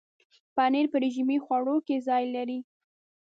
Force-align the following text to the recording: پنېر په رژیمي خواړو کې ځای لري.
پنېر 0.55 0.85
په 0.91 0.97
رژیمي 1.03 1.37
خواړو 1.43 1.75
کې 1.85 1.95
ځای 2.07 2.23
لري. 2.35 2.59